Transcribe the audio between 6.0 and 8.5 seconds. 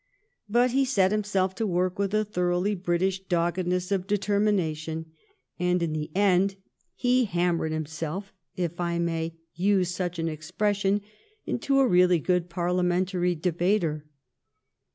end he hammered himself,